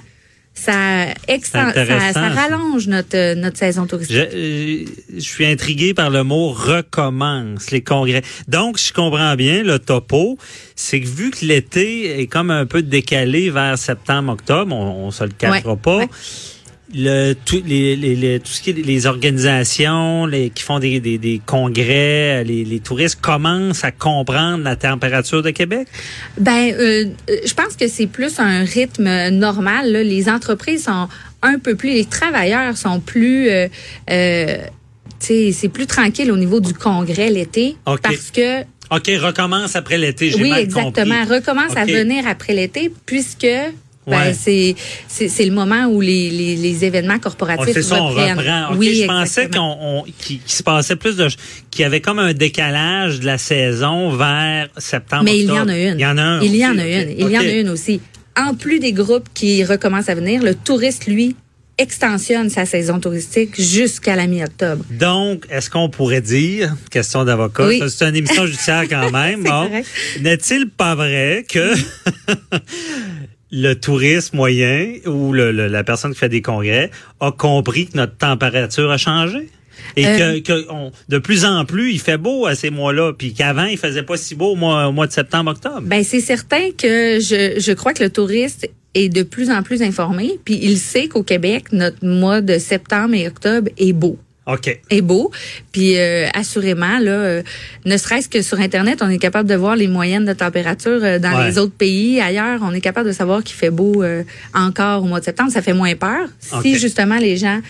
ça, 0.55 1.07
extend, 1.29 1.73
ça, 1.73 2.13
ça 2.13 2.29
rallonge 2.29 2.87
notre 2.87 3.17
euh, 3.17 3.35
notre 3.35 3.57
saison 3.57 3.87
touristique. 3.87 4.17
Je, 4.17 4.37
euh, 4.37 4.85
je 5.15 5.21
suis 5.21 5.47
intrigué 5.47 5.95
par 5.95 6.11
le 6.11 6.23
mot 6.23 6.51
recommence, 6.51 7.71
les 7.71 7.83
congrès. 7.83 8.23
Donc, 8.49 8.79
je 8.79 8.93
comprends 8.93 9.37
bien, 9.37 9.63
le 9.63 9.79
topo, 9.79 10.39
c'est 10.75 11.01
que 11.01 11.07
vu 11.09 11.31
que 11.31 11.45
l'été 11.45 12.21
est 12.21 12.27
comme 12.27 12.51
un 12.51 12.67
peu 12.67 12.83
décalé 12.83 13.49
vers 13.49 13.79
septembre-octobre, 13.79 14.75
on, 14.75 15.07
on 15.07 15.11
se 15.11 15.25
le 15.25 15.31
cachera 15.31 15.71
Ouais, 15.71 15.77
pas, 15.77 15.97
ouais. 15.99 16.09
Le, 16.95 17.35
tout, 17.35 17.63
les, 17.67 17.95
les, 17.97 18.17
les- 18.17 18.41
tout 18.41 18.51
ce 18.51 18.61
qui 18.61 18.71
est 18.71 18.73
les 18.73 19.07
organisations 19.07 20.27
les, 20.27 20.51
qui 20.51 20.63
font 20.63 20.79
des, 20.79 21.01
des, 21.01 21.19
des 21.19 21.41
congrès, 21.45 22.43
les, 22.45 22.65
les 22.65 22.81
touristes 22.81 23.21
commencent 23.21 23.85
à 23.85 23.93
comprendre 23.93 24.65
la 24.65 24.77
température 24.77 25.43
de 25.43 25.51
Québec? 25.51 25.87
Ben, 26.39 26.73
euh, 26.73 27.07
euh, 27.31 27.37
je 27.47 27.55
pense 27.55 27.77
que 27.77 27.89
c'est 27.89 28.07
plus 28.07 28.39
un 28.39 28.65
rythme 28.65 29.29
normal. 29.31 29.93
là. 29.93 30.03
Les 30.03 30.29
entreprises 30.29 30.85
sont 30.85 31.09
un 31.43 31.59
peu 31.59 31.75
plus, 31.75 31.91
les 31.91 32.05
travailleurs 32.05 32.77
sont 32.77 33.01
plus, 33.01 33.49
euh, 33.49 33.69
euh, 34.11 34.57
tu 35.21 35.27
sais, 35.27 35.53
c'est 35.53 35.69
plus 35.69 35.87
tranquille 35.87 36.31
au 36.33 36.37
niveau 36.37 36.61
du 36.61 36.75
congrès 36.75 37.31
l'été 37.31 37.77
OK. 37.87 38.01
parce 38.03 38.31
que 38.31 38.63
OK, 38.91 39.07
recommence 39.23 39.77
après 39.77 39.99
l'été, 39.99 40.31
j'ai 40.31 40.43
oui, 40.43 40.51
mal 40.51 40.61
exactement, 40.61 41.21
compris. 41.21 41.35
recommence 41.37 41.77
à 41.77 41.85
venir 41.85 42.27
après 42.27 42.53
l'été 42.55 42.93
puisque 43.07 43.47
Ouais. 44.07 44.35
c'est 44.35 44.75
c'est 45.09 45.29
c'est 45.29 45.45
le 45.45 45.53
moment 45.53 45.85
où 45.87 46.01
les, 46.01 46.31
les, 46.31 46.57
les 46.57 46.85
événements 46.85 47.15
On 47.17 47.21
corporatifs 47.21 47.75
fait 47.75 47.83
ça, 47.83 48.03
on 48.03 48.09
reprennent. 48.09 48.39
reprend. 48.39 48.75
Oui, 48.77 48.95
je 49.03 49.07
pensais 49.07 49.49
qu'on 49.51 49.61
on- 49.81 50.05
qu'il 50.19 50.41
se 50.47 50.63
passait 50.63 50.97
plus 50.97 51.17
de 51.17 51.29
qu'il 51.71 51.83
y 51.83 51.85
avait 51.85 52.01
comme 52.01 52.19
un 52.19 52.33
décalage 52.33 53.21
de 53.21 53.27
la 53.27 53.37
saison 53.39 54.11
vers 54.17 54.69
septembre. 54.79 55.25
Mais 55.25 55.39
il 55.39 55.47
y 55.47 55.51
en 55.51 55.69
a 55.69 55.77
une. 55.79 55.95
Il 55.99 56.01
y 56.03 56.07
en 56.07 56.17
a 56.19 56.23
un. 56.23 56.41
Il 56.41 56.57
y 56.57 56.67
en 56.67 56.79
a 56.79 56.87
une. 56.87 57.11
Il 57.19 57.31
y 57.31 57.37
en 57.39 57.41
a 57.43 57.45
une 57.45 57.69
aussi. 57.69 58.01
En 58.37 58.55
plus 58.55 58.79
des 58.79 58.93
groupes 58.93 59.29
qui 59.35 59.65
recommencent 59.65 60.09
à 60.09 60.15
venir, 60.15 60.43
le 60.43 60.55
touriste, 60.55 61.07
lui, 61.07 61.37
extensionne 61.79 62.49
sa 62.51 62.65
saison 62.67 63.01
touristique 63.01 63.61
jusqu'à 63.61 64.15
la 64.17 64.27
mi-octobre. 64.27 64.85
Donc, 64.91 65.47
est-ce 65.51 65.69
qu'on 65.71 65.89
pourrait 65.91 66.21
dire, 66.21 66.75
question 66.91 67.25
d'avocat, 67.25 67.67
Oui. 67.67 67.83
c'est 67.89 68.09
une 68.09 68.17
émission 68.17 68.47
judiciaire 68.47 68.85
quand 68.89 69.11
même, 69.13 69.43
bon, 69.43 69.71
n'est-il 70.21 70.69
pas 70.71 70.95
vrai 70.95 71.45
que 71.49 71.75
le 73.53 73.75
touriste 73.75 74.33
moyen 74.35 74.93
ou 75.07 75.33
le- 75.33 75.51
le- 75.53 75.69
la 75.69 75.85
personne 75.85 76.13
qui 76.13 76.19
fait 76.19 76.29
des 76.29 76.43
congrès 76.43 76.91
a 77.21 77.33
compris 77.33 77.87
que 77.87 77.97
notre 77.97 78.17
température 78.17 78.91
a 78.91 78.99
changé? 78.99 79.49
Et 79.97 80.07
Euh, 80.07 80.41
que, 80.41 80.41
que 80.41 80.67
on- 80.71 80.93
de 81.09 81.19
plus 81.19 81.45
en 81.45 81.65
plus, 81.65 81.93
il 81.93 81.99
fait 82.01 82.19
beau 82.19 82.47
à 82.47 82.55
ces 82.55 82.71
mois-là, 82.71 83.13
puis 83.17 83.33
qu'avant, 83.33 83.65
il 83.65 83.79
faisait 83.79 84.03
pas 84.03 84.17
si 84.17 84.35
beau 84.35 84.53
au 84.53 84.57
mois, 84.57 84.87
au 84.89 84.93
mois 84.93 85.07
de 85.07 85.13
septembre-octobre. 85.13 85.81
Ben 85.83 86.05
c'est 86.05 86.21
certain 86.21 86.71
que 86.77 87.19
je, 87.19 87.59
je 87.59 87.73
crois 87.73 87.95
que 87.95 88.03
le 88.03 88.11
touriste 88.11 88.69
est 88.95 89.09
de 89.09 89.23
plus 89.23 89.51
en 89.51 89.63
plus 89.63 89.83
informé, 89.83 90.39
puis 90.45 90.59
il 90.61 90.77
sait 90.77 91.09
qu'au 91.09 91.23
Québec, 91.23 91.73
notre 91.73 92.05
mois 92.05 92.41
de 92.43 92.59
septembre 92.59 93.15
et 93.15 93.27
octobre 93.27 93.71
est 93.79 93.93
beau. 93.93 94.19
OK. 94.47 94.81
est 94.91 95.01
beau. 95.03 95.31
Puis 95.71 95.97
euh, 95.99 96.27
assurément, 96.35 96.99
là, 96.99 97.13
euh, 97.13 97.43
ne 97.85 97.97
serait-ce 97.97 98.29
que 98.29 98.43
sur 98.43 98.59
Internet, 98.59 99.01
on 99.03 99.09
est 99.11 99.19
capable 99.19 99.49
de 99.49 99.55
voir 99.55 99.77
les 99.77 99.87
moyennes 99.87 100.25
de 100.25 100.33
température 100.33 100.99
euh, 101.03 101.19
dans 101.19 101.37
Ouais. 101.37 101.49
les 101.49 101.59
autres 101.59 101.75
pays. 101.75 102.21
Ailleurs, 102.21 102.61
on 102.63 102.73
est 102.73 102.81
capable 102.81 103.07
de 103.09 103.13
savoir 103.13 103.45
qu'il 103.45 103.55
fait 103.57 103.71
beau 103.71 104.03
euh, 104.03 104.25
encore 104.55 105.03
au 105.05 105.07
mois 105.07 105.21
de 105.21 105.25
septembre. 105.27 105.53
Ça 105.53 105.63
fait 105.63 105.73
moins 105.75 105.95
peur. 105.95 106.29
Si 106.63 106.79
justement 106.79 107.19
les 107.19 107.37
gens 107.37 107.61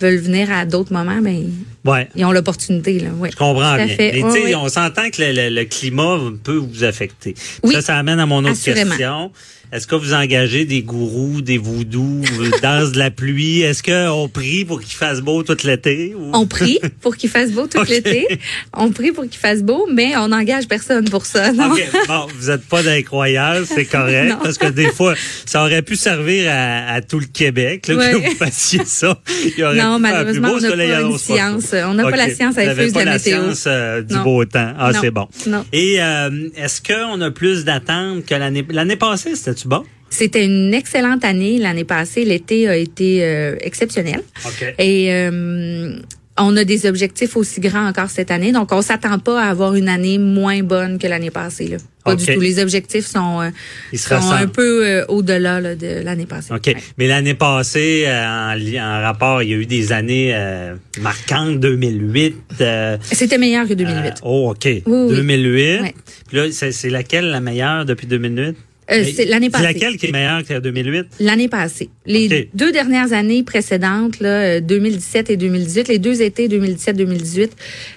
veulent 0.00 0.18
venir 0.18 0.50
à 0.52 0.64
d'autres 0.64 0.92
moments, 0.92 1.20
ben 1.20 1.44
Ouais. 1.84 2.08
ils 2.14 2.24
ont 2.24 2.32
l'opportunité. 2.32 2.98
Là. 3.00 3.10
Ouais. 3.18 3.30
Je 3.32 3.36
comprends 3.36 3.76
bien. 3.76 3.88
fait. 3.88 4.12
Mais 4.14 4.22
Ouais, 4.22 4.30
tu 4.32 4.38
sais, 4.40 4.44
ouais. 4.46 4.54
on 4.54 4.68
s'entend 4.68 5.08
que 5.10 5.22
le, 5.22 5.32
le- 5.32 5.54
le 5.54 5.64
climat 5.64 6.18
peut 6.44 6.56
vous 6.56 6.84
affecter. 6.84 7.34
Oui. 7.62 7.74
Ça, 7.74 7.80
ça 7.82 7.96
amène 7.96 8.20
à 8.20 8.26
mon 8.26 8.38
autre 8.40 8.50
Assurément. 8.50 8.90
question. 8.90 9.32
Est-ce 9.70 9.86
que 9.86 9.94
vous 9.96 10.14
engagez 10.14 10.64
des 10.64 10.80
gourous, 10.80 11.42
des 11.42 11.58
voodoo, 11.58 12.22
euh, 12.40 12.50
danse 12.62 12.92
de 12.92 12.98
la 12.98 13.10
pluie? 13.10 13.60
Est-ce 13.60 13.82
qu'on 13.82 14.26
prie 14.26 14.64
pour 14.64 14.80
qu'il 14.80 14.94
fasse 14.96 15.20
beau 15.20 15.42
tout 15.42 15.58
l'été? 15.62 16.14
ou- 16.16 16.30
On 16.32 16.46
prie 16.46 16.78
pour 17.02 17.16
qu'il 17.18 17.28
fasse 17.28 17.50
beau 17.50 17.66
tout 17.66 17.82
l'été. 17.88 18.26
On 18.74 18.90
prie 18.92 19.12
pour 19.12 19.24
qu'il 19.24 19.38
fasse 19.38 19.62
beau, 19.62 19.86
mais 19.92 20.16
on 20.16 20.28
n'engage 20.28 20.68
personne 20.68 21.04
pour 21.10 21.26
ça. 21.26 21.52
Non? 21.52 21.72
OK. 21.72 21.82
Bon, 22.06 22.26
vous 22.38 22.48
n'êtes 22.50 22.64
pas 22.64 22.82
d'incroyable, 22.82 23.66
c'est 23.66 23.84
correct, 23.84 24.36
parce 24.42 24.56
que 24.56 24.68
des 24.68 24.90
fois, 24.90 25.14
ça 25.44 25.62
aurait 25.62 25.82
pu 25.82 25.96
servir 25.96 26.50
à, 26.50 26.94
à 26.94 27.00
tout 27.02 27.18
le 27.20 27.26
Québec, 27.26 27.88
là, 27.88 27.94
que 28.12 28.16
vous 28.16 28.36
fassiez 28.36 28.86
ça. 28.86 29.20
Il 29.54 29.62
aurait 29.64 29.76
Non, 29.76 29.87
plus 29.96 30.02
malheureusement, 30.02 30.48
on 30.54 30.60
n'a 30.60 30.70
pas 30.76 31.00
une 31.00 31.18
science. 31.18 31.74
On 31.74 31.94
n'a 31.94 32.04
pas 32.10 32.16
la 32.16 32.30
science 32.30 32.58
infuse 32.58 32.92
de 32.92 32.98
la 32.98 33.04
la 33.04 33.12
météo. 33.14 33.40
science 33.42 33.64
euh, 33.66 34.02
du 34.02 34.14
Non. 34.14 34.22
beau 34.24 34.44
temps. 34.44 34.72
Ah, 34.78 34.92
Non. 34.92 34.98
c'est 35.00 35.10
bon. 35.10 35.28
Non. 35.46 35.64
Et 35.72 35.96
euh, 36.02 36.48
est-ce 36.56 36.80
qu'on 36.82 37.20
a 37.20 37.30
plus 37.30 37.64
d'attentes 37.64 38.26
que 38.26 38.34
l'année 38.34 38.64
l'année 38.70 38.96
passée, 38.96 39.34
c'était-tu 39.34 39.68
bon? 39.68 39.82
C'était 40.10 40.44
une 40.44 40.72
excellente 40.72 41.24
année 41.24 41.58
l'année 41.58 41.84
passée. 41.84 42.24
L'été 42.24 42.66
a 42.68 42.76
été 42.76 43.24
euh, 43.24 43.56
exceptionnel. 43.60 44.22
OK. 44.46 44.74
Et 44.78 45.12
euh, 45.12 45.98
on 46.38 46.56
a 46.56 46.64
des 46.64 46.86
objectifs 46.86 47.36
aussi 47.36 47.60
grands 47.60 47.86
encore 47.86 48.08
cette 48.08 48.30
année. 48.30 48.52
Donc, 48.52 48.72
on 48.72 48.80
s'attend 48.80 49.18
pas 49.18 49.42
à 49.42 49.50
avoir 49.50 49.74
une 49.74 49.88
année 49.88 50.16
moins 50.18 50.62
bonne 50.62 50.98
que 50.98 51.06
l'année 51.06 51.30
passée. 51.30 51.68
Là. 51.68 51.76
Pas 52.10 52.16
du 52.16 52.26
tout. 52.26 52.40
Les 52.40 52.58
objectifs 52.58 53.06
sont, 53.06 53.40
euh, 53.40 53.50
Ils 53.92 53.98
sont 53.98 54.16
ressemblent. 54.16 54.42
un 54.42 54.46
peu 54.48 54.86
euh, 54.86 55.04
au-delà 55.08 55.60
là, 55.60 55.74
de 55.74 56.02
l'année 56.04 56.26
passée. 56.26 56.52
OK. 56.52 56.66
Ouais. 56.66 56.76
Mais 56.98 57.06
l'année 57.06 57.34
passée, 57.34 58.04
euh, 58.06 58.24
en, 58.26 58.56
en 58.58 59.02
rapport, 59.02 59.42
il 59.42 59.50
y 59.50 59.54
a 59.54 59.56
eu 59.56 59.66
des 59.66 59.92
années 59.92 60.32
euh, 60.34 60.74
marquantes, 61.00 61.60
2008. 61.60 62.36
euh, 62.60 62.96
C'était 63.02 63.38
meilleur 63.38 63.66
que 63.68 63.74
2008. 63.74 63.96
euh, 64.06 64.10
oh, 64.22 64.50
OK. 64.50 64.64
Oui, 64.64 64.82
oui. 64.86 65.14
2008. 65.16 65.80
Ouais. 65.80 65.94
Puis 66.28 66.36
là, 66.36 66.44
c'est 66.52 66.90
laquelle 66.90 67.26
la 67.30 67.40
meilleure 67.40 67.84
depuis 67.84 68.06
2008? 68.06 68.56
Euh, 68.90 69.04
c'est 69.14 69.26
l'année 69.26 69.50
passée. 69.50 69.64
laquelle 69.64 69.98
qui 69.98 70.06
est 70.06 70.12
meilleure 70.12 70.42
que 70.44 70.58
2008? 70.60 71.06
L'année 71.20 71.48
passée. 71.48 71.90
Les 72.06 72.48
deux 72.54 72.72
dernières 72.72 73.12
années 73.12 73.42
précédentes, 73.42 74.18
là, 74.20 74.28
euh, 74.56 74.60
2017 74.60 75.28
et 75.28 75.36
2018, 75.36 75.88
les 75.88 75.98
deux 75.98 76.22
étés 76.22 76.48
2017-2018, 76.48 77.50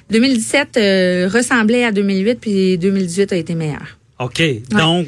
2017 0.09 0.67
euh, 0.75 1.29
ressemblait 1.31 1.85
à 1.85 1.93
2008, 1.93 2.39
puis 2.41 2.77
2018 2.77 3.31
a 3.31 3.37
été 3.37 3.55
meilleur. 3.55 3.99
OK. 4.21 4.41
Donc, 4.69 5.07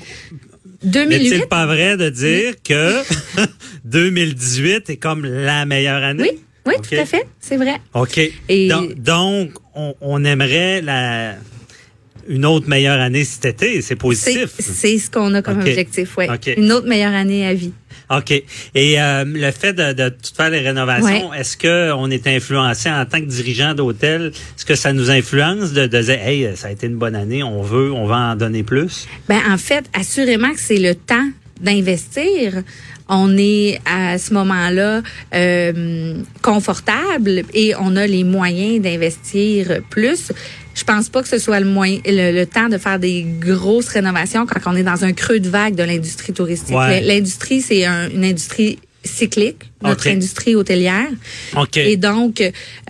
2008, 0.84 1.29
n'est-il 1.29 1.48
pas 1.48 1.65
vrai 1.65 1.98
de 1.98 2.10
dire 2.10 2.55
que 2.63 3.01
2018 3.86 4.89
est 4.89 4.98
comme 4.98 5.25
la 5.25 5.65
meilleure 5.65 6.03
année? 6.03 6.32
oui, 6.32 6.39
oui, 6.65 6.74
tout 6.82 6.96
à 6.96 7.05
fait, 7.05 7.25
c'est 7.39 7.58
vrai. 7.58 7.75
OK. 7.93 8.20
Et- 8.50 8.67
donc, 8.67 8.93
donc, 8.96 9.51
on, 9.75 9.93
on 10.01 10.24
aimerait 10.25 10.82
la, 10.82 11.36
une 12.27 12.46
autre 12.46 12.68
meilleure 12.68 13.00
année 13.00 13.24
cet 13.24 13.46
été. 13.46 13.82
C'est 13.82 13.96
positif. 13.96 14.50
c'est 14.60 14.98
ce 14.98 15.10
qu'on 15.10 15.34
a 15.34 15.42
comme 15.42 15.60
objectif. 15.60 16.18
OK. 16.18 16.53
Une 16.58 16.72
autre 16.72 16.88
meilleure 16.88 17.13
année 17.13 17.46
à 17.46 17.53
vie. 17.53 17.74
OK. 18.10 18.32
Et 18.75 19.01
euh, 19.01 19.24
le 19.25 19.51
fait 19.51 19.74
de, 19.74 19.94
de 19.94 20.10
tout 20.10 20.36
faire 20.36 20.50
les 20.50 20.60
rénovations, 20.60 21.34
est-ce 21.34 21.58
que 21.58 21.92
on 21.94 22.10
est 22.12 22.27
influencé 22.27 22.89
en 22.89 23.06
tant 23.06 23.20
que 23.20 23.25
dirigeant 23.25 23.74
d'hôtel? 23.74 24.32
Est-ce 24.58 24.65
que 24.65 24.75
ça 24.75 24.94
nous 24.94 25.10
influence 25.10 25.74
de, 25.74 25.88
de 25.88 26.01
dire, 26.01 26.20
hey, 26.22 26.50
ça 26.56 26.68
a 26.68 26.72
été 26.72 26.88
une 26.88 26.98
bonne 26.98 27.15
année, 27.15 27.44
on 27.44 27.62
veut, 27.62 27.92
on 27.92 28.06
va 28.06 28.18
en 28.18 28.36
donner 28.36 28.63
plus? 28.63 29.08
Ben 29.27 29.39
en 29.50 29.58
fait, 29.58 29.86
assurément 29.94 30.51
que 30.51 30.60
c'est 30.60 30.80
le 30.80 30.96
temps 30.96 31.30
d'investir. 31.62 32.63
On 33.10 33.36
est 33.38 33.79
à 33.86 34.17
ce 34.17 34.33
moment-là 34.33 35.01
euh, 35.36 36.15
confortable 36.41 37.43
et 37.53 37.74
on 37.79 37.95
a 37.95 38.07
les 38.07 38.24
moyens 38.24 38.81
d'investir 38.81 39.81
plus. 39.89 40.31
Je 40.75 40.83
pense 40.83 41.10
pas 41.10 41.22
que 41.22 41.27
ce 41.27 41.38
soit 41.38 41.60
le, 41.60 41.65
moyen, 41.67 42.00
le, 42.05 42.31
le 42.31 42.45
temps 42.45 42.69
de 42.69 42.77
faire 42.77 42.98
des 42.98 43.25
grosses 43.39 43.89
rénovations 43.89 44.45
quand 44.48 44.60
on 44.72 44.75
est 44.75 44.83
dans 44.83 45.03
un 45.03 45.13
creux 45.13 45.39
de 45.39 45.50
vague 45.50 45.75
de 45.75 45.83
l'industrie 45.83 46.33
touristique. 46.33 46.75
Ouais. 46.75 47.01
L'industrie, 47.01 47.62
c'est 47.62 47.86
un- 47.86 48.10
une 48.10 48.24
industrie 48.25 48.79
cyclique, 49.03 49.57
notre 49.81 50.07
industrie 50.07 50.55
hôtelière. 50.55 51.07
OK. 51.57 51.77
Et 51.77 51.98
donc, 51.98 52.41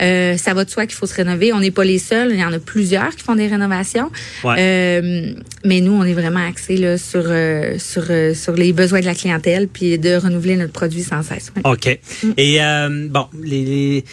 euh, 0.01 0.37
ça 0.37 0.53
va 0.53 0.63
de 0.65 0.69
soi 0.69 0.85
qu'il 0.85 0.95
faut 0.95 1.07
se 1.07 1.15
rénover. 1.15 1.51
On 1.53 1.59
n'est 1.59 1.71
pas 1.71 1.83
les 1.83 1.97
seuls. 1.97 2.29
Il 2.31 2.39
y 2.39 2.43
en 2.43 2.53
a 2.53 2.59
plusieurs 2.59 3.15
qui 3.15 3.23
font 3.23 3.35
des 3.35 3.47
rénovations. 3.47 4.11
Ouais. 4.43 4.55
Euh, 4.59 5.33
mais 5.65 5.81
nous, 5.81 5.93
on 5.93 6.03
est 6.03 6.13
vraiment 6.13 6.45
axés 6.47 6.77
là, 6.77 6.97
sur, 6.97 7.23
euh, 7.25 7.77
sur, 7.79 8.05
euh, 8.09 8.33
sur 8.33 8.53
les 8.53 8.73
besoins 8.73 8.99
de 9.01 9.05
la 9.05 9.15
clientèle 9.15 9.67
puis 9.67 9.97
de 9.97 10.15
renouveler 10.15 10.55
notre 10.55 10.73
produit 10.73 11.03
sans 11.03 11.23
cesse. 11.23 11.51
Ouais. 11.55 11.61
OK. 11.71 11.99
Et 12.37 12.61
euh, 12.63 13.07
bon, 13.09 13.25
les, 13.41 13.63
les- 13.65 14.03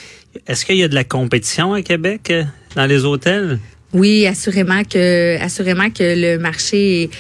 est-ce 0.47 0.65
qu'il 0.65 0.77
y 0.77 0.83
a 0.83 0.89
de 0.89 0.95
la 0.95 1.05
compétition 1.05 1.75
à 1.75 1.83
Québec 1.83 2.29
euh, 2.31 2.45
dans 2.77 2.87
les 2.87 3.05
hôtels? 3.05 3.59
Oui, 3.93 4.27
assurément 4.27 4.83
que 4.85 5.37
assurément 5.41 5.91
que 5.91 6.03
le 6.17 6.39
marché 6.39 7.03
est, 7.03 7.11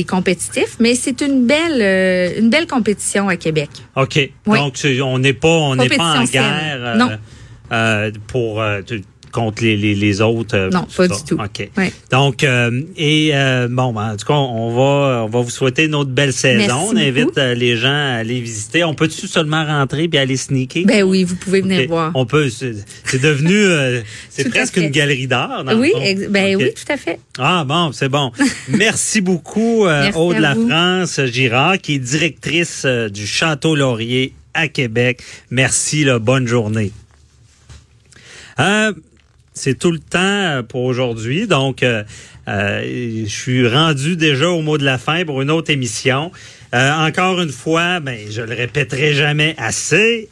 est 0.00 0.08
compétitif, 0.08 0.76
mais 0.78 0.94
c'est 0.94 1.20
une 1.20 1.46
belle 1.46 1.80
euh, 1.82 2.38
une 2.38 2.48
belle 2.48 2.66
compétition 2.66 3.28
à 3.28 3.36
Québec. 3.36 3.70
OK. 3.96 4.30
Oui. 4.46 4.58
Donc, 4.58 4.74
on 5.02 5.18
n'est 5.18 5.32
pas, 5.32 5.48
on 5.48 5.74
n'est 5.74 5.88
pas 5.88 6.20
en 6.20 6.24
guerre 6.24 6.78
euh, 6.80 6.96
Non. 6.96 7.10
euh, 7.72 8.10
pour 8.28 8.60
euh, 8.60 8.82
tu- 8.86 9.02
contre 9.32 9.62
les, 9.64 9.76
les, 9.76 9.94
les 9.94 10.20
autres. 10.20 10.56
euh, 10.56 10.70
Non, 10.70 10.86
pas 10.96 11.08
ça. 11.08 11.14
du 11.16 11.24
tout. 11.24 11.34
OK. 11.42 11.68
Ouais. 11.76 11.92
Donc, 12.10 12.44
euh, 12.44 12.82
et 12.96 13.30
euh, 13.34 13.66
bon, 13.70 13.92
ben, 13.92 14.12
en 14.12 14.16
tout 14.16 14.26
cas, 14.26 14.34
on 14.34 14.74
va, 14.74 15.24
on 15.24 15.28
va 15.28 15.40
vous 15.40 15.50
souhaiter 15.50 15.84
une 15.86 15.94
autre 15.94 16.10
belle 16.10 16.32
saison. 16.32 16.58
Merci 16.58 16.86
on 16.92 16.96
invite 16.96 17.24
beaucoup. 17.26 17.38
euh, 17.40 17.54
les 17.54 17.76
gens 17.76 17.88
à 17.88 18.18
aller 18.20 18.40
visiter. 18.40 18.84
On 18.84 18.94
peut-tu 18.94 19.26
seulement 19.26 19.64
rentrer 19.64 20.06
puis 20.08 20.18
aller 20.18 20.36
sneaker? 20.36 20.84
Ben 20.84 21.02
oui, 21.02 21.24
vous 21.24 21.36
pouvez 21.36 21.60
venir 21.62 21.88
voir. 21.88 22.12
On 22.14 22.26
peut. 22.26 22.48
C'est 22.50 23.20
devenu, 23.20 23.54
euh, 23.56 24.00
c'est 24.30 24.48
presque 24.50 24.76
une 24.76 24.90
galerie 24.90 25.26
d'art. 25.26 25.64
Oui, 25.76 25.92
ben 26.28 26.56
oui, 26.56 26.72
tout 26.74 26.92
à 26.92 26.96
fait. 26.96 27.18
Ah 27.38 27.64
bon, 27.66 27.92
c'est 27.92 28.08
bon. 28.08 28.30
Merci 28.68 29.20
beaucoup, 29.20 29.86
euh, 29.86 30.12
Aude 30.12 30.38
La. 30.38 30.54
France 30.54 31.20
Girard, 31.26 31.78
qui 31.78 31.94
est 31.94 31.98
directrice 31.98 32.84
du 32.86 33.26
Château 33.26 33.74
Laurier 33.74 34.34
à 34.54 34.68
Québec. 34.68 35.22
Merci, 35.50 36.04
là, 36.04 36.18
bonne 36.18 36.46
journée. 36.46 36.92
Euh, 38.60 38.92
c'est 39.54 39.78
tout 39.78 39.90
le 39.90 39.98
temps 39.98 40.18
euh, 40.18 40.62
pour 40.62 40.82
aujourd'hui. 40.82 41.46
Donc, 41.46 41.82
euh, 41.82 42.04
euh, 42.48 43.24
je 43.24 43.30
suis 43.30 43.68
rendu 43.68 44.16
déjà 44.16 44.48
au 44.50 44.62
mot 44.62 44.78
de 44.78 44.84
la 44.84 44.98
fin 44.98 45.24
pour 45.24 45.42
une 45.42 45.50
autre 45.50 45.70
émission. 45.70 46.32
Encore 46.74 47.42
une 47.42 47.52
fois, 47.52 48.00
ben, 48.00 48.18
je 48.30 48.40
le 48.40 48.54
répéterai 48.54 49.12
jamais 49.12 49.54
assez. 49.58 50.30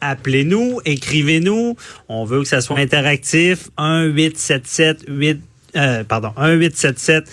Appelez-nous, 0.00 0.80
écrivez-nous. 0.86 1.76
On 2.08 2.24
veut 2.24 2.40
que 2.40 2.48
ça 2.48 2.62
soit 2.62 2.78
interactif. 2.78 3.68
1 3.76 4.04
877 4.04 5.04
8 5.06 5.40
euh, 5.74 6.04
pardon, 6.04 6.32
1 6.36 6.52
877 6.52 7.24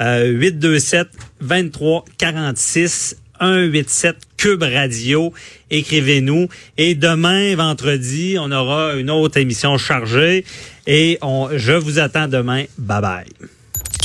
euh, 0.00 0.26
827 0.26 1.08
23 1.40 2.04
46 2.18 3.16
187 3.38 4.16
Cube 4.44 4.62
Radio. 4.62 5.32
Écrivez-nous. 5.70 6.48
Et 6.76 6.94
demain, 6.94 7.56
vendredi, 7.56 8.36
on 8.38 8.52
aura 8.52 8.92
une 8.92 9.10
autre 9.10 9.38
émission 9.38 9.78
chargée. 9.78 10.44
Et 10.86 11.16
on, 11.22 11.48
je 11.56 11.72
vous 11.72 11.98
attends 11.98 12.28
demain. 12.28 12.64
Bye 12.76 13.00
bye. 13.00 13.24